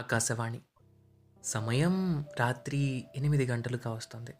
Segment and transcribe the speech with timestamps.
[0.00, 0.60] ఆకాశవాణి.
[1.44, 4.34] సమయం రాత్రి ఎనిమిది గంటలు కావస్తుంది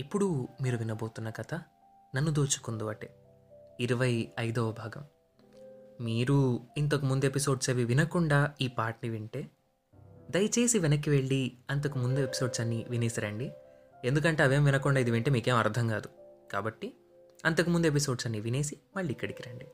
[0.00, 1.54] ఇప్పుడు మీరు వినబోతున్న కథ
[2.16, 3.10] నన్ను దోచుకుందు అటే
[3.80, 5.04] ఇరవై ఐదవ భాగం.
[6.00, 9.50] మీరు ఇంతకు ముందు ఎపిసోడ్స్ అవి వినకుండా ఈ పాటని వింటే
[10.30, 13.52] దయచేసి వెనక్కి వెళ్ళి అంతకు ముందు ఎపిసోడ్స్ అన్నీ వినేసిరండి.
[14.04, 16.08] ఎందుకంటే అవేం వినకుండా ఇది వింటే మీకేం అర్థం కాదు.
[16.52, 16.94] కాబట్టి
[17.44, 19.66] అంతకు ముందు ఎపిసోడ్స్ అన్నీ వినేసి మళ్ళీ ఇక్కడికి రండి.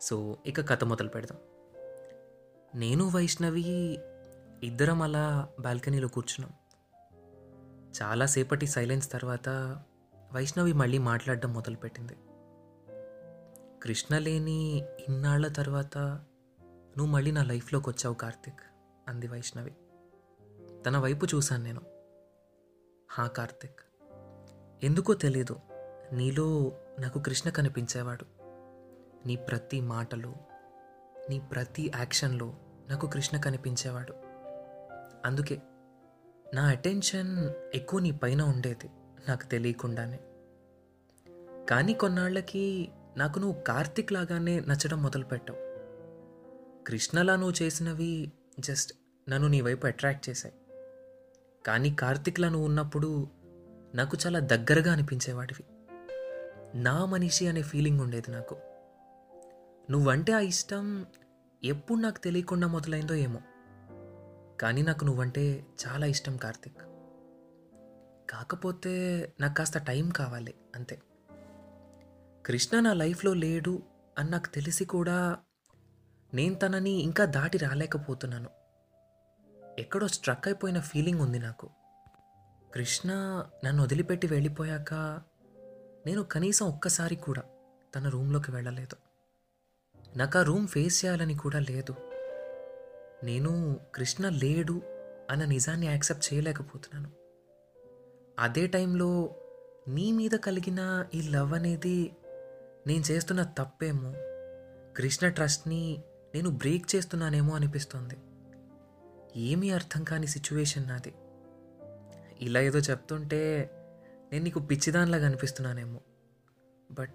[0.00, 1.38] సో ఇక కథ మొదలు పెడదాం.
[2.74, 3.98] నేను వైష్ణవి
[4.64, 6.52] ఇద్దరం అలా బాల్కనీలో కూర్చున్నాం.
[8.02, 9.48] చాలాసేపటి సైలెన్స్ తర్వాత
[10.32, 12.16] వైష్ణవి మళ్ళీ మాట్లాడడం మొదలుపెట్టింది.
[13.82, 14.78] కృష్ణ లేని
[15.08, 15.98] ఇన్నాళ్ళ తర్వాత
[16.96, 18.60] నువ్వు మళ్ళీ నా లైఫ్లోకి వచ్చావు కార్తిక్
[19.08, 19.74] అంది వైష్ణవి.
[20.86, 21.80] తన వైపు చూశాను నేను.
[23.10, 23.80] హా కార్తిక్
[24.84, 25.56] ఎందుకో తెలీదు.
[26.12, 28.24] నీలో నాకు కృష్ణ కనిపించేవాడు.
[29.26, 30.34] నీ ప్రతి మాటలో
[31.30, 32.54] నీ ప్రతి యాక్షన్లో
[32.88, 34.23] నాకు కృష్ణ కనిపించేవాడు.
[35.24, 35.62] అందుకే
[36.54, 38.90] నా అటెన్షన్ ఎక్కువ నీ పైన ఉండేది
[39.28, 40.20] నాకు తెలియకుండానే.
[41.70, 45.58] కానీ కొన్నాళ్ళకి నాకు నువ్వు కార్తిక్ లాగానే నచ్చడం మొదలుపెట్టావు.
[46.84, 48.92] కృష్ణలా నువ్వు చేసినవి జస్ట్
[49.28, 50.54] నన్ను నీ వైపు అట్రాక్ట్ చేశాయి.
[51.66, 53.28] కానీ కార్తిక్లా నువ్వు ఉన్నప్పుడు
[53.94, 55.64] నాకు చాలా దగ్గరగా అనిపించేవాడివి.
[56.82, 58.56] నా మనిషి అనే ఫీలింగ్ ఉండేది నాకు.
[59.90, 61.06] నువ్వంటే ఆ ఇష్టం
[61.64, 63.40] ఎప్పుడు నాకు తెలియకుండా మొదలైందో ఏమో.
[64.60, 66.78] కానీ నాకు నువ్వంటే చాలా ఇష్టం కార్తిక్.
[68.30, 71.02] కాకపోతే నాకు కాస్త టైం కావాలి అంతే.
[72.46, 73.82] కృష్ణ నా లైఫ్లో లేడు
[74.18, 75.38] అని నాకు తెలిసి కూడా
[76.34, 78.50] నేను తనని ఇంకా దాటి రాలేకపోతున్నాను.
[79.78, 81.70] ఎక్కడో స్ట్రక్ అయిపోయిన ఫీలింగ్ ఉంది నాకు.
[82.74, 83.12] కృష్ణ
[83.64, 84.94] నన్ను వదిలిపెట్టి వెళ్ళిపోయాక
[86.06, 87.42] నేను కనీసం ఒక్కసారి కూడా
[87.94, 88.96] తన రూమ్లోకి వెళ్ళలేదు.
[90.16, 92.13] నాకు ఆ రూమ్ ఫేస్ చేయాలని కూడా లేదు.
[93.24, 94.82] నేను కృష్ణ లేడు
[95.30, 97.10] అన్న నిజాన్ని యాక్సెప్ట్ చేయలేకపోతున్నాను.
[98.38, 99.36] అదే టైంలో
[99.88, 102.16] నీ మీద కలిగిన ఈ లవ్ అనేది
[102.86, 104.12] నేను చేస్తున్న తప్పేమో
[104.96, 106.02] కృష్ణ ట్రస్ట్ని
[106.34, 108.16] నేను బ్రేక్ చేస్తున్నానేమో అనిపిస్తుంది.
[109.36, 111.14] ఏమీ అర్థం కాని సిచ్యువేషన్ నాది.
[112.40, 113.70] ఇలా ఏదో చెప్తుంటే
[114.32, 116.00] నేను నీకు పిచ్చిదానిలాగా అనిపిస్తున్నానేమో.
[116.90, 117.14] బట్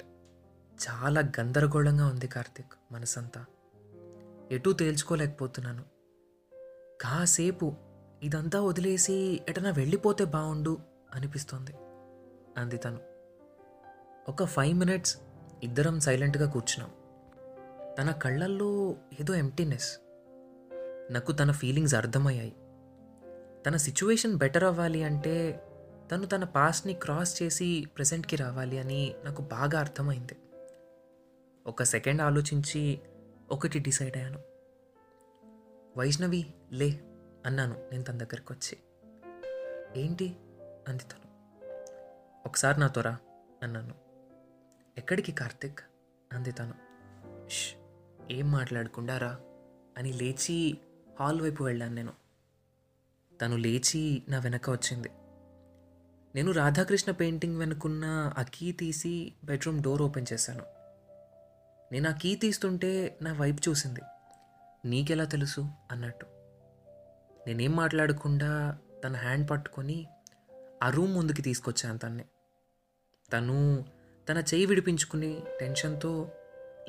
[0.90, 3.46] చాలా గందరగోళంగా ఉంది కార్తిక్ మనసంతా.
[4.52, 5.99] ఎటూ తేల్చుకోలేకపోతున్నాను.
[7.02, 7.74] కాసేపు
[8.24, 10.78] ఇదంతా వదిలేసి ఎటనా వెళ్ళిపోతే బాగుండు
[11.16, 11.74] అనిపిస్తోంది
[12.58, 13.00] అంది తను.
[14.30, 15.18] ఒక ఫైవ్ మినిట్స్
[15.64, 16.92] ఇద్దరం సైలెంట్గా కూర్చున్నాం.
[18.00, 19.98] తన కళ్ళల్లో ఏదో ఎంప్టీనెస్
[21.14, 22.56] నాకు తన ఫీలింగ్స్ అర్థమయ్యాయి.
[23.68, 25.64] తన సిచ్యువేషన్ బెటర్ అవ్వాలి అంటే
[26.12, 30.36] తను తన పాస్ట్ని క్రాస్ చేసి ప్రజెంట్కి రావాలి అని నాకు బాగా అర్థమైంది.
[31.68, 33.00] ఒక సెకండ్ ఆలోచించి
[33.52, 34.40] ఒకటి డిసైడ్ అయ్యాను.
[35.98, 37.00] వైష్ణవి లే
[37.46, 38.78] అన్నాను నేను తన దగ్గరికి వచ్చి
[40.02, 40.38] ఏంటి?
[40.88, 41.30] అంది తను.
[42.46, 43.18] ఒకసారి నాతో రా
[43.64, 43.96] అన్నాను.
[44.98, 45.80] ఎక్కడికి కార్తిక్?
[46.34, 46.74] అంది తను.
[47.50, 47.74] "ష్,
[48.32, 49.40] ఏం మాట్లాడకుండా రా
[49.98, 50.78] అని లేచి
[51.20, 52.14] హాల్ వైపు వెళ్ళాను నేను.
[53.42, 55.10] తను లేచి నా వెనక వచ్చింది.
[56.36, 60.64] నేను రాధాకృష్ణ పెయింటింగ్ వెనుకున్న ఆ కీ తీసి బెడ్రూమ్ డోర్ ఓపెన్ చేశాను.
[61.92, 64.02] నేను ఆ కీ తీస్తుంటే నా వైపు చూసింది.
[64.86, 65.70] నీకెలా తెలుసు?
[65.92, 66.39] అన్నట్టు.
[67.50, 70.08] నేనేం మాట్లాడకుండా తన హ్యాండ్ పట్టుకొని
[70.84, 72.24] ఆ రూమ్ ముందుకి తీసుకొచ్చాను తన్ని.
[73.34, 73.86] తను
[74.30, 76.32] తన చేయి విడిపించుకుని టెన్షన్తో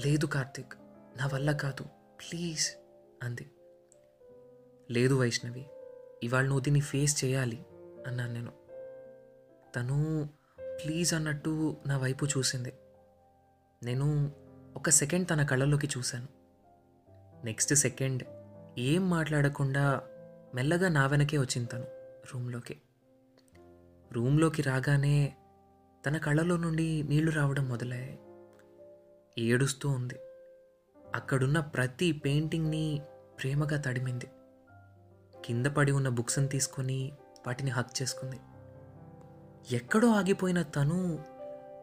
[0.07, 0.73] లేదు కార్తిక్
[1.17, 1.83] నా వల్ల కాదు
[2.21, 2.69] ప్లీజ్
[3.23, 3.51] అంది.
[4.91, 5.67] లేదు వైష్ణవి
[6.23, 7.67] ఇవాళ నువ్వు దీన్ని ఫేస్ చేయాలి
[8.07, 8.53] అన్నాను నేను.
[9.77, 10.29] తను
[10.85, 12.73] ప్లీజ్ అన్నట్టు నా వైపు చూసింది.
[13.83, 14.33] నేను
[14.77, 16.29] ఒక సెకండ్ తన కళ్ళలోకి చూశాను.
[17.45, 18.23] నెక్స్ట్ సెకండ్
[18.79, 20.03] ఏం మాట్లాడకుండా
[20.55, 21.85] మెల్లగా నా వెనకే వచ్చింది తను
[22.35, 22.77] రూమ్లోకి.
[24.13, 25.37] రూమ్లోకి రాగానే
[26.07, 28.19] తన కళ్ళలో నుండి నీళ్ళు రావడం మొదలయ్యాయి
[29.39, 30.15] ఏడుస్తూ ఉంది.
[31.15, 33.03] అక్కడున్న ప్రతి పెయింటింగ్ని
[33.41, 34.27] ప్రేమగా తడిమింది.
[35.45, 37.13] కింద పడి ఉన్న బుక్స్ని తీసుకొని
[37.47, 38.41] వాటిని హక్ చేసుకుంది.
[39.75, 41.25] ఎక్కడో ఆగిపోయిన తను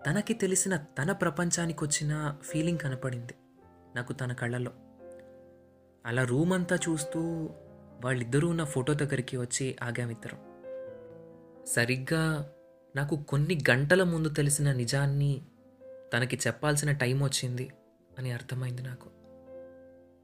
[0.07, 3.33] తనకి తెలిసిన తన ప్రపంచానికి వచ్చిన ఫీలింగ్ కనపడింది
[3.95, 4.71] నాకు తన కళ్ళలో.
[6.06, 7.50] అలా రూమ్ అంతా చూస్తూ
[8.03, 10.38] వాళ్ళిద్దరూ ఉన్న ఫోటో దగ్గరికి వచ్చి ఆగామిద్దరం
[11.65, 12.51] సరిగ్గా
[12.95, 15.41] నాకు కొన్ని గంటల ముందు తెలిసిన నిజాన్ని
[16.13, 17.69] తనకి చెప్పాల్సిన టైం వచ్చింది
[18.17, 19.09] అని అర్థమైంది నాకు.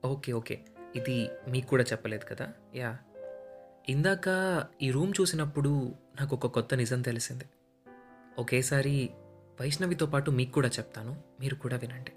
[0.07, 0.65] Okay okay.
[0.95, 2.53] ఇది మీకు కూడా చెప్పలేదు కదా?
[2.75, 2.97] యా.
[3.89, 4.27] ఇందాక
[4.81, 7.45] ఈ రూమ్ చూసినప్పుడు నాకు ఒక కొత్త నిజం తెలిసింది.
[8.39, 9.09] ఒకేసారి
[9.61, 11.23] వైష్ణవితో పాటు మీకు కూడా చెప్తాను.
[11.39, 12.11] మీరు కూడా వినండి.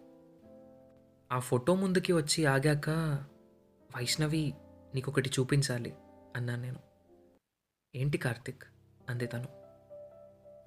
[1.32, 2.90] ఆ ఫోటో ముందుకి వచ్చి ఆగాక
[3.96, 4.54] వైష్ణవి
[4.96, 5.94] నీకొకటి చూపించాలి
[6.36, 6.76] అన్నాను నేను.
[7.94, 8.62] ఏంటి కార్తిక్?
[9.08, 9.48] అంది తను.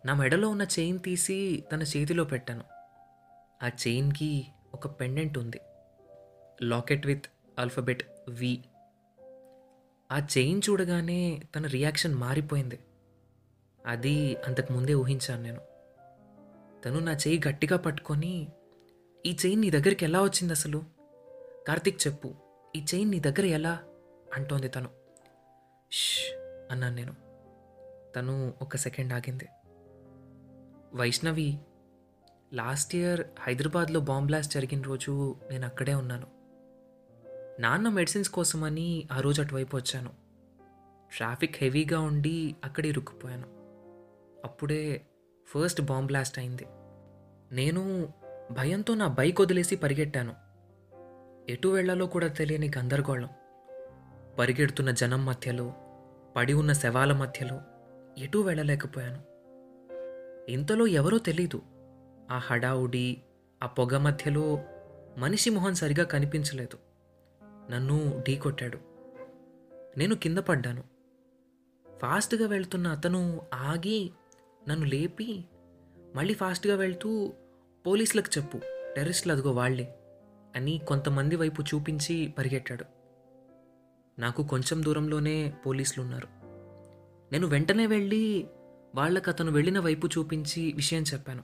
[0.08, 2.64] నా మెడలో ఉన్న చైన్ తీసి తన చేతిలో పెట్టాను.
[3.66, 5.60] ఆ చైన్కి ఒక పెండెంట్ ఉంది.
[6.62, 7.26] Locket with
[7.60, 8.64] alphabet V.
[10.12, 12.80] ఆ చైన్ చూడగానే తన రియాక్షన్ మారిపోయింది.
[13.86, 15.62] అది అంతకు ముందే ఊహించాను నేను.
[16.86, 18.48] తను నా చేయి గట్టిగా పట్టుకొని
[19.26, 20.84] ఈ చైన్ నీ దగ్గరికి ఎలా వచ్చింది అసలు?
[21.68, 22.34] కార్తిక్ చెప్పు
[22.76, 23.80] ఈ చైన్ నీ దగ్గర ఎలా
[24.36, 24.90] అంటోంది తను.
[25.92, 26.20] ష్
[26.72, 27.16] అన్నాను నేను.
[28.16, 29.48] తను ఒక సెకండ్ ఆగింది.
[30.94, 31.60] వైష్ణవి
[32.54, 36.28] లాస్ట్ ఇయర్ హైదరాబాద్లో బాంబ్ బ్లాస్ట్ జరిగిన రోజు నేను అక్కడే ఉన్నాను.
[37.62, 40.10] నాన్న మెడిసిన్స్ కోసమని ఆ రోజు అటువైపు వచ్చాను.
[41.18, 43.48] ట్రాఫిక్ హెవీగా ఉండి అక్కడే ఇరుక్కుపోయాను.
[44.46, 45.02] అప్పుడే
[45.46, 46.66] ఫస్ట్ బాంబ్ బ్లాస్ట్ అయింది.
[47.52, 48.14] నేను
[48.52, 50.36] భయంతో నా బైక్ వదిలేసి పరిగెట్టాను.
[51.52, 53.30] ఎటు వెళ్ళాలో కూడా తెలియని గందరగోళం.
[54.40, 55.74] పరిగెడుతున్న జనం మధ్యలో
[56.36, 57.62] పడి ఉన్న శవాల మధ్యలో
[58.18, 59.22] ఎటూ వెళ్ళలేకపోయాను.
[60.52, 61.62] ఇంతలో ఎవరో తెలీదు.
[62.32, 63.22] ఆ హడావుడి
[63.64, 64.60] ఆ పొగ మధ్యలో
[65.18, 66.78] మనిషి మొహం సరిగా కనిపించలేదు.
[67.72, 68.78] నన్ను ఢీకొట్టాడు
[69.98, 70.84] నేను కింద పడ్డాను.
[72.02, 74.12] ఫాస్ట్గా వెళ్తున్న అతను ఆగి
[74.68, 75.46] నన్ను లేపి
[76.16, 77.34] మళ్ళీ ఫాస్ట్గా వెళ్తూ
[77.88, 78.58] పోలీసులకు చెప్పు
[78.96, 79.96] టెర్రరిస్టులు అదిగో వాళ్ళే
[80.56, 82.99] అని కొంతమంది వైపు చూపించి పరిగెట్టాడు.
[84.20, 86.28] నాకు కొంచెం దూరంలోనే పోలీసులు ఉన్నారు
[87.32, 88.48] నేను వెంటనే వెళ్ళి
[88.96, 91.44] వాళ్ళకు అతను వెళ్ళిన వైపు చూపించి విషయం చెప్పాను.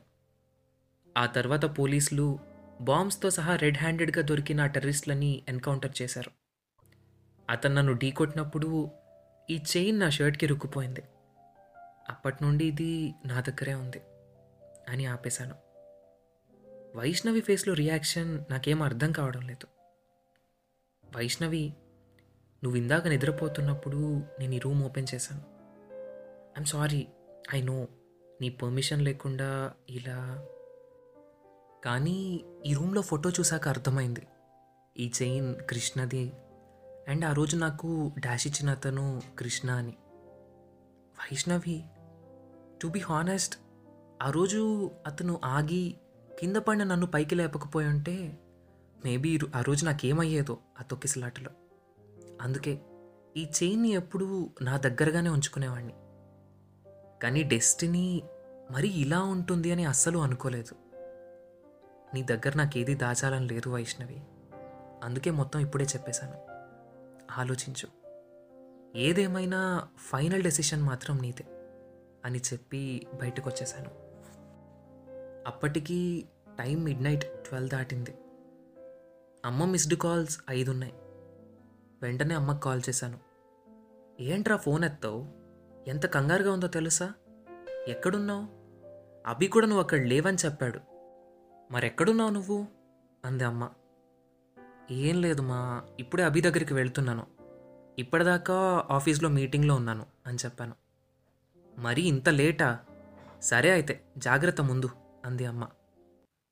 [1.17, 2.39] ఆ తర్వాత పోలీసులు
[2.81, 4.65] బాంబ్స్తో సహా రెడ్ హ్యాండెడ్గా దొరికిన ఆ
[5.49, 6.31] ఎన్కౌంటర్ చేశారు.
[7.49, 8.89] అతను నన్ను ఢీకొట్టినప్పుడు
[9.49, 11.03] ఈ చైన్ నా షర్ట్కి రుక్కుపోయింది.
[12.09, 14.01] అప్పటి నుండి ఇది నా దగ్గరే ఉంది
[14.89, 15.55] అని ఆపేశాను.
[16.95, 19.67] వైష్ణవి ఫేస్లో రియాక్షన్ నాకేం అర్థం కావడం లేదు.
[21.15, 21.73] వైష్ణవి
[22.65, 25.41] నువ్వు ఇందాక నిద్రపోతున్నప్పుడు నేను ఈ రూమ్ ఓపెన్ చేశాను.
[26.57, 27.07] ఐఎమ్ సారీ
[27.55, 27.87] ఐ నో
[28.41, 30.47] నీ పర్మిషన్ లేకుండా ఇలా.
[31.85, 34.27] కానీ ఈ రూమ్లో ఫోటో చూసాక అర్థమైంది.
[34.97, 36.33] ఈ చైన్ కృష్ణది.
[37.07, 39.93] అండ్ ఆ రోజు నాకు డాష్ ఇచ్చిన అతను కృష్ణ అని.
[41.19, 41.83] వైష్ణవి
[42.83, 43.55] టు బి హానెస్ట్
[44.23, 45.95] ఆ రోజు అతను ఆగి
[46.39, 48.39] కింద పడిన నన్ను పైకి లేపకపోయి ఉంటే
[49.05, 51.49] మేబీ ఆ రోజు నాకేమయ్యేదో ఆ తొక్కిసలాటలో.
[52.41, 52.81] అందుకే
[53.37, 55.93] ఈ చైన్ని ఎప్పుడూ నా దగ్గరగానే ఉంచుకునేవాడిని
[57.23, 58.23] కానీ డెస్టినీ
[58.71, 60.75] మరి ఇలా ఉంటుంది అని అస్సలు అనుకోలేదు.
[62.13, 64.21] నీ దగ్గర నాకేది దాచాలని లేదు వైష్ణవి.
[65.03, 66.33] అందుకే మొత్తం ఇప్పుడే చెప్పేశాను.
[67.39, 67.87] ఆలోచించు.
[68.97, 71.45] ఏదేమైనా ఫైనల్ డెసిషన్ మాత్రం నీదే
[72.25, 73.91] అని చెప్పి బయటకు వచ్చేసాను
[75.47, 76.29] అప్పటికి
[76.59, 78.17] టైం మిడ్ నైట్ ట్వెల్వ్ దాటింది.
[79.45, 80.93] అమ్మ మిస్డ్ కాల్స్ ఐదు ఉన్నాయి
[82.01, 83.19] వెంటనే అమ్మకు కాల్ చేశాను.
[84.19, 85.27] ఏంట్రా ఫోన్ ఎత్తావు?
[85.87, 87.13] ఎంత కంగారుగా ఉందో తెలుసా?
[87.87, 88.65] ఎక్కడున్నావు?
[89.29, 90.79] అభి కూడా నువ్వు అక్కడ లేవని చెప్పాడు.
[91.71, 92.67] మరెక్కడున్నావు నువ్వు?
[93.25, 93.69] అంది అమ్మ.
[94.91, 97.27] ఏం లేదు మా ఇప్పుడే అభి దగ్గరికి వెళ్తున్నాను.
[97.99, 100.73] ఇప్పటిదాకా ఆఫీస్లో మీటింగ్లో ఉన్నాను అని చెప్పాను.
[101.77, 102.79] మరీ ఇంత లేటా?
[103.41, 104.89] సరే అయితే జాగ్రత్త ముందు
[105.25, 105.67] అంది అమ్మ.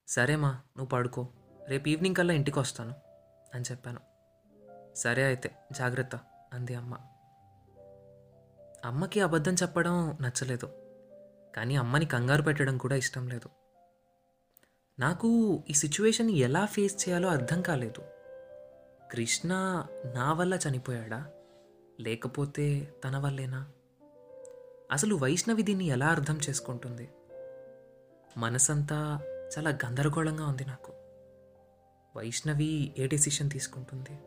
[0.07, 1.27] సరేమా నువ్వు పడుకో.
[1.67, 2.93] రేపు ఈవినింగ్ కల్లా ఇంటికి వస్తాను
[3.53, 4.12] అని చెప్పాను.
[4.95, 6.19] సరే అయితే జాగ్రత్త
[6.53, 6.97] అంది అమ్మ.
[8.85, 10.69] అమ్మకి అబద్ధం చెప్పడం నచ్చలేదు
[11.55, 13.49] కానీ అమ్మని కంగారు పెట్టడం కూడా ఇష్టం లేదు.
[14.99, 18.01] నాకు ఈ సిచ్యువేషన్ ఎలా ఫేస్ చేయాలో అర్థం కాలేదు.
[19.11, 19.53] కృష్ణ
[20.15, 21.31] నా వల్ల చనిపోయాడా?
[22.01, 23.71] లేకపోతే తన వల్లేనా?
[24.91, 27.09] అసలు వైష్ణవి దీన్ని ఎలా అర్థం చేసుకుంటుంది?
[28.37, 29.19] మనసంతా
[29.57, 30.93] చాలా గందరగోళంగా ఉంది నాకు.
[32.15, 34.19] వైష్ణవి ఏ డెసిషన్ తీసుకుంటుంది?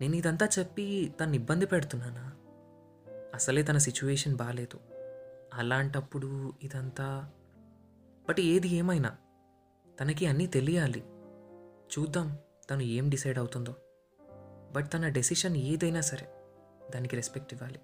[0.00, 2.32] నేను ఇదంతా చెప్పి తను ఇబ్బంది పెడుతున్నానా?
[3.34, 4.80] అసలే తన సిచ్యువేషన్ బాగాలేదు
[5.54, 7.30] అలాంటప్పుడు ఇదంతా
[8.28, 9.16] బట్ ఏది ఏమైనా
[10.00, 11.04] తనకి అన్నీ తెలియాలి.
[11.98, 12.38] చూద్దాం
[12.70, 13.74] తను ఏం డిసైడ్ అవుతుందో.
[14.72, 16.28] బట్ తన డెసిషన్ ఏదైనా సరే
[16.94, 17.80] దానికి రెస్పెక్ట్ ఇవ్వాలి.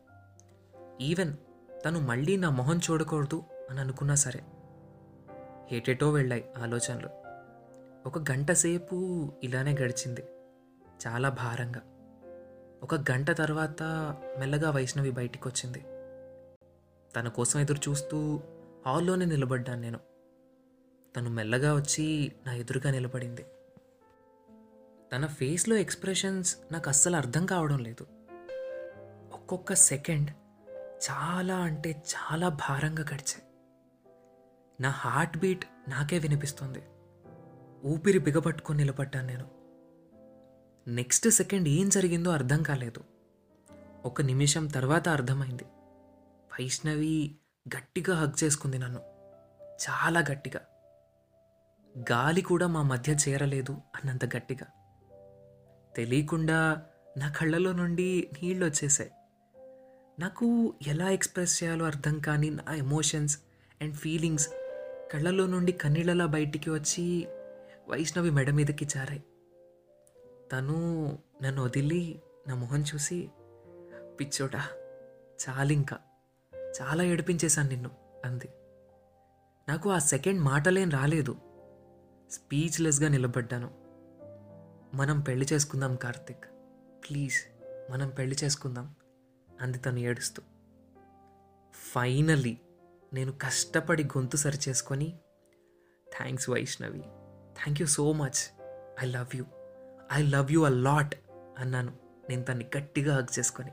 [1.00, 1.37] ఈవెన్
[1.85, 4.45] తను మళ్ళీ నా మొహం చూడకూడదు అని అనుకున్నా సరే
[5.76, 7.09] ఏటేటో వెళ్ళాయి ఆలోచనలు.
[8.09, 8.97] ఒక గంట సేపు
[9.42, 10.23] ఇలానే గడిచింది
[11.07, 11.81] చాలా భారంగా.
[12.82, 13.82] ఒక గంట తర్వాత
[14.38, 15.80] మెల్లగా వైష్ణవి బయటికి వచ్చింది
[17.16, 18.40] తన కోసం ఎదురు చూస్తూ
[18.86, 20.00] హాల్లోనే నిలబడ్డాను నేను.
[21.16, 23.46] తను మెల్లగా వచ్చి నా ఎదురుగా నిలబడింది.
[25.12, 28.06] తన ఫేస్లో ఎక్స్ప్రెషన్స్ నాకు అస్సలు అర్థం కావడం లేదు.
[29.32, 30.30] ఒక్కొక్క సెకండ్
[31.10, 33.42] చాలా అంటే చాలా భారంగా గడిచాయి
[34.80, 36.82] నా హార్ట్ బీట్ నాకే వినిపిస్తుంది.
[37.84, 39.48] ఊపిరి బిగపట్టుకొని నిలబడ్డాను నేను.
[40.88, 43.04] నెక్స్ట్ సెకండ్ ఏం జరిగిందో అర్థం కాలేదు.
[44.04, 45.64] ఒక నిమిషం తర్వాత అర్థమైంది.
[46.52, 47.34] వైష్ణవి
[47.68, 49.00] గట్టిగా హగ్ చేసుకుంది నన్ను.
[49.62, 50.60] చాలా గట్టిగా.
[52.12, 54.66] గాలి కూడా మా మధ్య చేరలేదు అన్నంత గట్టిగా.
[55.96, 56.82] తెలియకుండా
[57.16, 59.10] నా కళ్ళలో నుండి నీళ్ళు వచ్చేసాయి.
[60.20, 63.38] నాకు ఎలా ఎక్స్ప్రెస్ చేయాలో అర్థం కాని నా ఎమోషన్స్
[63.82, 64.48] అండ్ ఫీలింగ్స్
[65.12, 67.26] కళ్ళలో నుండి కన్నీళ్ళలా బయటికి వచ్చి
[67.88, 69.24] వైష్ణవి మెడ మీదకి చారాయి
[70.52, 73.30] తను నన్ను వదిలి నా మొహం చూసి
[74.21, 74.68] పిచ్చోడా
[75.49, 75.99] చాలింకా
[76.82, 77.90] చాలా ఏడిపించేశాను నిన్ను
[78.25, 78.49] అంది.
[79.68, 81.37] నాకు ఆ సెకండ్ మాటలేం రాలేదు.
[82.30, 83.71] స్పీచ్లెస్గా నిలబడ్డాను.
[84.97, 86.44] మనం పెళ్ళి చేసుకుందాం కార్తిక్.
[87.09, 87.35] ప్లీజ్
[87.92, 88.94] మనం పెళ్ళి చేసుకుందాం
[89.61, 90.42] అంది తను ఏడుస్తూ.
[91.75, 92.59] ఫైనల్లీ
[93.12, 95.18] నేను కష్టపడి గొంతు సరి చేసుకొని
[96.18, 97.00] thanks Vaishnavi.
[97.54, 98.61] Thank you so much.
[99.02, 99.44] I love you.
[100.12, 101.14] I love you a lot
[101.59, 101.92] అన్నాను
[102.28, 103.71] నేను తన్ని గట్టిగా హగ్ చేసుకొని.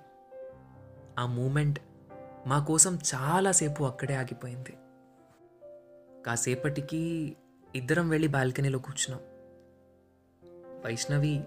[1.19, 1.79] ఆ మూమెంట్
[2.47, 4.77] మా కోసం చాలాసేపు అక్కడే ఆగిపోయింది.
[6.23, 7.35] కాసేపటికి
[7.75, 9.21] ఇద్దరం వెళ్ళి బాల్కనీలో కూర్చున్నాం.
[10.85, 11.43] వైష్ణవి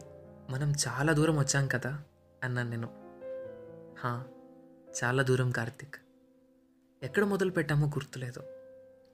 [0.50, 2.02] మనం చాలా దూరం వచ్చాం కదా
[2.44, 2.88] అన్నాను నేను.
[3.98, 4.24] హా
[5.04, 5.96] చాలా దూరం కార్తిక్.
[7.02, 8.42] ఎక్కడ మొదలు పెట్టామో గుర్తులేదు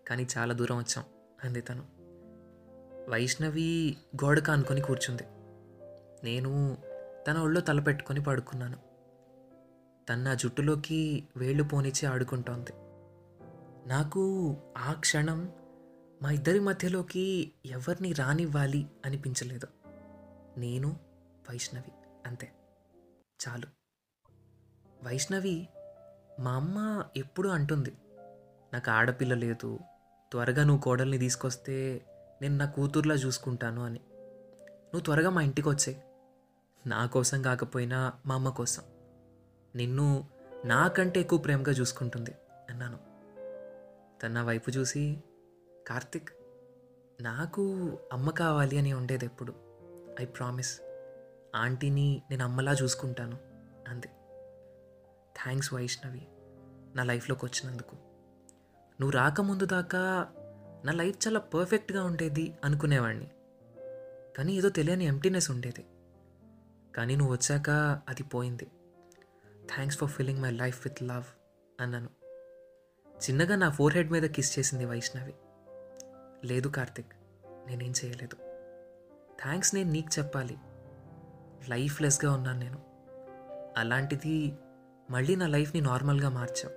[0.08, 1.04] కానీ చాలా దూరం వచ్చాం
[1.44, 1.82] అంది తను.
[3.10, 5.22] వైష్ణవి గోడకు అనుకొని కూర్చుంది.
[6.24, 6.78] నేను
[7.28, 8.76] తన ఒళ్ళో తలపెట్టుకొని పడుకున్నాను.
[10.08, 12.72] తన నా జుట్టులోకి వేళ్ళు పోనిచ్చి ఆడుకుంటోంది.
[13.88, 15.52] నాకు ఆ క్షణం
[16.22, 19.66] మా ఇద్దరి మధ్యలోకి ఎవరిని రానివ్వాలి అనిపించలేదు.
[20.58, 20.88] నేను
[21.50, 21.92] వైష్ణవి
[22.26, 22.52] అంతే.
[23.48, 23.66] చాలు.
[25.04, 25.68] వైష్ణవి
[26.40, 27.92] మా అమ్మ ఎప్పుడూ అంటుంది
[28.74, 29.78] నాకు ఆడపిల్ల లేదు.
[30.30, 32.06] త్వరగా నువ్వు కోడల్ని తీసుకొస్తే
[32.42, 34.00] నేను నా కూతుర్లా చూసుకుంటాను అని.
[34.68, 36.04] నువ్వు త్వరగా మా ఇంటికి వచ్చే
[36.88, 38.82] నా కోసం కాకపోయినా మా అమ్మ కోసం.
[39.76, 40.28] నిన్ను
[40.64, 42.34] నాకంటే ఎక్కువ ప్రేమగా చూసుకుంటుంది
[42.70, 42.98] అన్నాను.
[44.22, 45.22] తన నా వైపు చూసి
[45.88, 46.28] కార్తిక్
[47.20, 49.54] నాకు అమ్మ కావాలి అని ఉండేది ఎప్పుడు.
[50.20, 50.80] ఐ ప్రామిస్
[51.56, 53.38] ఆంటీని నేను అమ్మలా చూసుకుంటాను
[53.88, 54.08] అంది.
[55.44, 56.28] థ్యాంక్స్ వైష్ణవి
[56.94, 57.96] నా లైఫ్లోకి వచ్చినందుకు.
[59.00, 60.28] నువ్వు రాకముందు దాకా
[60.84, 63.30] నా లైఫ్ చాలా పర్ఫెక్ట్గా ఉండేది అనుకునేవాడిని.
[64.38, 65.86] కానీ ఏదో తెలియని ఎంటీనెస్ ఉండేది.
[66.98, 67.70] కానీ నువ్వు వచ్చాక
[68.08, 68.64] అది పోయింది.
[69.74, 71.24] Thanks for filling my life with love
[71.80, 72.08] అన్నాను.
[73.08, 75.34] చిన్నగా నా ఫోర్ హెడ్ మీద కిస్ చేసింది వైష్ణవి.
[76.44, 77.06] లేదు కార్తిక్
[77.66, 78.36] నేనేం చేయలేదు.
[79.42, 80.56] థ్యాంక్స్ నేను నీకు చెప్పాలి.
[81.68, 82.82] లైఫ్లెస్గా ఉన్నాను నేను.
[83.76, 84.52] అలాంటిది
[85.10, 86.74] మళ్ళీ నా లైఫ్ని నార్మల్గా మార్చావు.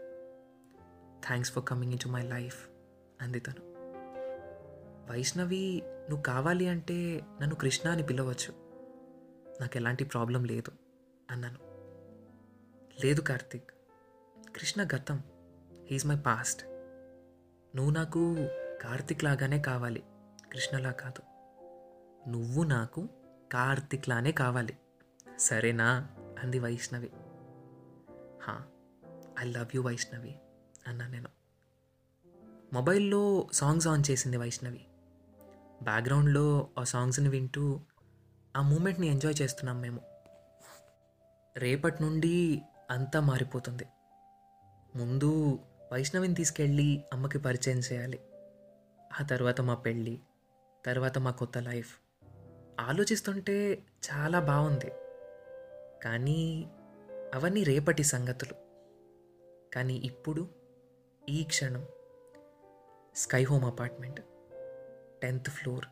[1.27, 2.69] Thanks for coming into my life
[3.21, 3.61] అంది తను.
[5.11, 8.61] వైష్ణవి నువ్వు కావాలి అంటే నన్ను కృష్ణ అని పిలవచ్చు.
[9.62, 10.72] నాకు ఎలాంటి ప్రాబ్లం లేదు
[11.31, 11.60] అన్నాను.
[13.05, 13.72] లేదు కార్తిక్
[14.55, 15.24] కృష్ణ గతం
[15.91, 16.65] హీస్ మై పాస్ట్.
[17.75, 18.50] నువ్వు నాకు
[18.81, 20.03] కార్తిక్ లాగానే కావాలి
[20.51, 21.22] కృష్ణలా కాదు.
[22.29, 23.10] నువ్వు నాకు
[23.51, 24.77] కార్తిక్ లానే కావాలి.
[25.39, 26.10] సరేనా?
[26.43, 27.12] అంది వైష్ణవి.
[28.43, 28.62] హా
[29.39, 30.39] ఐ లవ్ యూ వైష్ణవి
[30.88, 31.29] అన్నా నేను.
[32.74, 34.86] మొబైల్లో సాంగ్స్ ఆన్ చేసింది వైష్ణవి.
[35.84, 37.81] బ్యాక్గ్రౌండ్లో ఆ సాంగ్స్ని వింటూ
[38.58, 40.01] ఆ మూమెంట్ని ఎంజాయ్ చేస్తున్నాం మేము.
[41.58, 43.86] రేపటి నుండి అంతా మారిపోతుంది.
[44.96, 45.60] ముందు
[45.91, 48.20] వైష్ణవిని తీసుకెళ్ళి అమ్మకి పరిచయం చేయాలి.
[49.22, 50.20] ఆ తర్వాత మా పెళ్ళి
[50.86, 51.96] తర్వాత మా కొత్త లైఫ్.
[52.79, 54.91] ఆలోచిస్తుంటే చాలా బాగుంది.
[56.03, 56.72] కానీ
[57.34, 58.53] అవన్నీ రేపటి సంగతులు.
[59.74, 60.50] కానీ ఇప్పుడు
[61.29, 61.86] ఈ క్షణం.
[63.15, 64.22] Sky home apartment.
[65.22, 65.86] Tenth floor.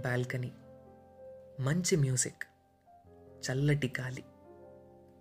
[0.00, 0.52] Balcony.
[1.60, 2.42] మంచి మ్యూజిక్.
[3.18, 4.24] చల్లటి గాలి.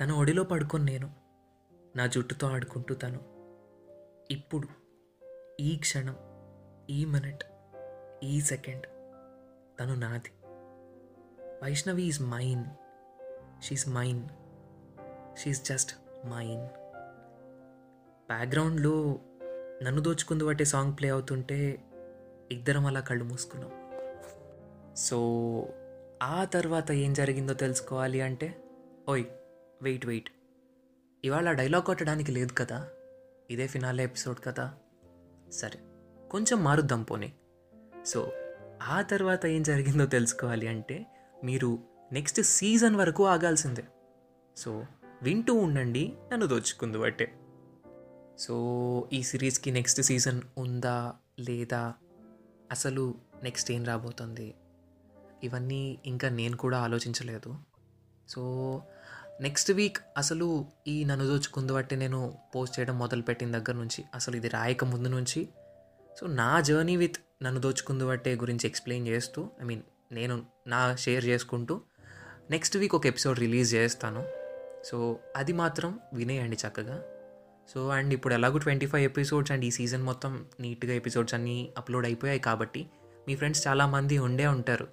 [0.00, 1.14] తన ఒడిలో పడుకొని నేను
[1.96, 3.20] నా జుట్టుతో ఆడుకుంటూ తను.
[4.30, 4.68] ఇప్పుడు
[5.60, 6.16] ఈ క్షణం
[6.90, 7.44] ఈ మినిట్
[8.22, 8.86] ఈ సెకండ్
[9.80, 10.32] తను నాది.
[11.62, 12.64] Vaishnavi is mine.
[13.62, 14.28] She's mine.
[15.38, 16.87] She's just mine.
[18.28, 19.20] బ్యాక్గ్రౌండ్లో
[19.82, 21.84] నన్ను దోచుకుంది వాటే సాంగ్ ప్లే అవుతుంటే
[22.50, 23.72] ఇద్దరం అలా కళ్ళు మూసుకున్నాం.
[24.94, 25.18] సో
[26.22, 28.62] ఆ తర్వాత ఏం జరిగిందో తెలుసుకోవాలి అంటే
[29.08, 29.24] ఓయ్
[29.82, 30.30] వెయిట్ వెయిట్.
[31.24, 32.88] ఇవాళ డైలాగ్ కొట్టడానికి లేదు కదా
[33.50, 34.74] ఇదే ఫినాలే ఎపిసోడ్ కదా.
[35.52, 35.78] సరే
[36.30, 37.32] కొంచెం మారుద్దాం పోనీ.
[38.06, 38.32] సో
[38.82, 41.06] ఆ తర్వాత ఏం జరిగిందో తెలుసుకోవాలి అంటే
[41.44, 41.78] మీరు
[42.12, 43.84] నెక్స్ట్ సీజన్ వరకు ఆగాల్సిందే.
[44.56, 44.84] సో
[45.22, 47.34] వింటూ ఉండండి నన్ను దోచుకుంది బట్టే
[48.38, 48.54] సో
[49.12, 51.94] ఈ సిరీస్కి నెక్స్ట్ సీజన్ ఉందా లేదా?
[52.70, 54.54] అసలు నెక్స్ట్ ఏం రాబోతుంది?
[55.44, 57.56] ఇవన్నీ ఇంకా నేను కూడా ఆలోచించలేదు.
[58.28, 58.82] సో
[59.40, 64.48] నెక్స్ట్ వీక్ అసలు ఈ నన్ను దోచుకుందు బట్టి నేను పోస్ట్ చేయడం మొదలుపెట్టిన దగ్గర నుంచి అసలు ఇది
[64.48, 65.48] రాయక ముందు నుంచి.
[66.20, 71.24] సో నా జర్నీ విత్ నన్ను దోచుకుందు బట్టే గురించి ఎక్స్ప్లెయిన్ చేస్తూ ఐ మీన్ నేను నా షేర్
[71.24, 71.80] చేసుకుంటూ
[72.50, 74.24] నెక్స్ట్ వీక్ ఒక ఎపిసోడ్ రిలీజ్ చేస్తాను.
[74.84, 77.02] సో అది మాత్రం వినేయండి చక్కగా.
[77.74, 82.06] సో అండ్ ఇప్పుడు ఎలాగో ట్వంటీ ఫైవ్ ఎపిసోడ్స్ అండ్ ఈ సీజన్ మొత్తం నీట్గా ఎపిసోడ్స్ అన్నీ అప్లోడ్
[82.06, 82.86] అయిపోయాయి కాబట్టి
[83.28, 84.88] మీ ఫ్రెండ్స్ చాలామంది ఉండే ఉంటారు.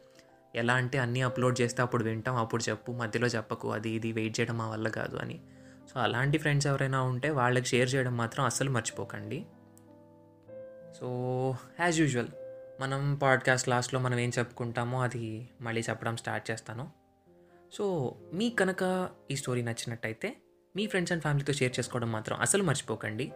[0.56, 4.58] ఎలా అంటే అన్నీ అప్లోడ్ చేస్తే అప్పుడు వింటాం అప్పుడు చెప్పు మధ్యలో చెప్పకు అది ఇది వెయిట్ చేయడం
[4.58, 5.42] మా వల్ల కాదు అని.
[5.94, 9.46] సో అలాంటి ఫ్రెండ్స్ ఎవరైనా ఉంటే వాళ్ళకి షేర్ చేయడం మాత్రం అస్సలు మర్చిపోకండి.
[11.00, 11.08] సో
[11.80, 12.28] యాజ్ యూజువల్
[12.82, 16.92] మనం పాడ్కాస్ట్ లాస్ట్లో మనం ఏం చెప్పుకుంటామో అది మళ్ళీ చెప్పడం స్టార్ట్ చేస్తాను.
[17.74, 20.38] సో మీకు కనుక ఈ స్టోరీ నచ్చినట్టయితే
[20.76, 23.32] మీ ఫ్రెండ్స్ అండ్ ఫ్యామిలీతో షేర్ చేసుకోవడం మాత్రం అసలు మర్చిపోకండి.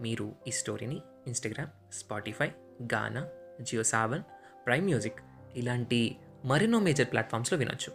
[0.00, 2.48] మీరు ఈ స్టోరీని Instagram Spotify
[2.82, 3.26] Gaana
[3.60, 4.22] Jio Saavn
[4.66, 5.20] prime music
[5.56, 7.92] ఇలాంటి మరెన్నో మేజర్ ప్లాట్ఫామ్స్లో వినొచ్చు.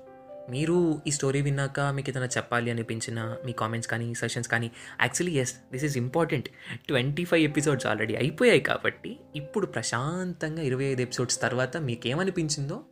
[0.50, 5.56] మీరు ఈ స్టోరీ విన్నాక మీకు ఏదైనా చెప్పాలి అనిపించిన మీ కామెంట్స్ కానీ సెషన్స్ కానీ actually yes
[5.72, 6.50] this is important
[6.88, 12.86] twenty five episodes already అయిపోయాయి కాబట్టి ఇప్పుడు ప్రశాంతంగా ఇరవై ఐదు ఎపిసోడ్స్ తర్వాత మీకు ఏమనిపించిందో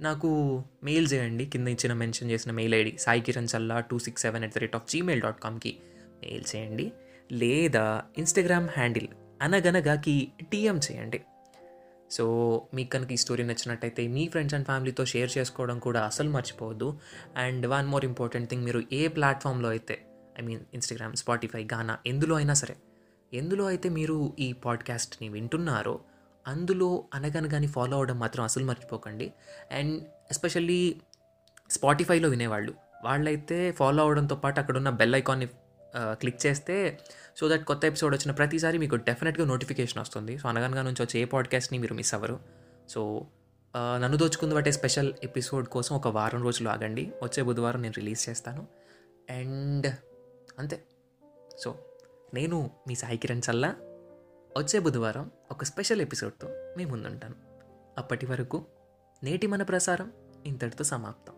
[0.00, 1.46] నాకు మెయిల్ చేయండి.
[1.46, 4.76] కింద ఇచ్చిన మెన్షన్ చేసిన mail ID Sai Kiran Challa two six seven at the rate
[4.76, 5.78] of Gmail dot కామ్కి
[6.22, 6.92] mail చేయండి.
[7.32, 9.08] లేదా ఇన్స్టాగ్రామ్ హ్యాండిల్
[9.42, 11.20] అనగనగాకి టీఎం చేయండి.
[12.10, 12.24] సో
[12.74, 17.00] మీకు కనుక ఈ స్టోరీ నచ్చినట్టయితే మీ ఫ్రెండ్స్ అండ్ ఫ్యామిలీతో షేర్ చేసుకోవడం కూడా అసలు మర్చిపోవద్దు.
[17.36, 20.06] And one more important thing మీరు ఏ ప్లాట్ఫామ్లో అయితే
[20.38, 22.76] I mean Instagram Spotify Gaana ఎందులో అయినా సరే
[23.34, 26.00] ఎందులో అయితే మీరు ఈ పాడ్కాస్ట్ని వింటున్నారో
[26.46, 29.32] అందులో అనగనగాని ఫాలో అవడం మాత్రం అసలు మర్చిపోకండి.
[29.72, 31.00] అండ్ ఎస్పెషల్లీ
[31.70, 32.74] స్పాటిఫైలో వినేవాళ్ళు.
[33.04, 35.48] వాళ్ళైతే ఫాలో అవడంతో పాటు అక్కడ ఉన్న బెల్ ఐకాన్ని
[35.96, 36.98] క్లిక్ చేస్తే
[37.36, 40.38] సో దట్ కొత్త ఎపిసోడ్ వచ్చిన ప్రతిసారి మీకు డెఫినెట్గా నోటిఫికేషన్ వస్తుంది.
[40.38, 42.38] సో అనగనగా నుంచి వచ్చే ఏ పాడ్కాస్ట్ని మీరు మిస్ అవ్వరు.
[42.88, 43.26] సో
[43.76, 47.12] నన్ను దోచుకుంది బట్టే స్పెషల్ ఎపిసోడ్ కోసం ఒక వారం రోజులు ఆగండి.
[47.22, 48.66] వచ్చే బుధవారం నేను రిలీజ్ చేస్తాను.
[49.30, 49.86] అండ్
[50.58, 50.82] అంతే.
[51.64, 51.78] సో
[52.34, 53.74] నేను మీ సాయి కిరణ్ చల్లా
[54.58, 57.34] వచ్చే బుధవారం ఒక స్పెషల్ ఎపిసోడ్తో మీ ముందుంటాను.
[57.98, 58.66] అప్పటి వరకు
[59.22, 60.12] నేటి మన ప్రసారం
[60.46, 61.34] ఇంతటితో సమాప్తం.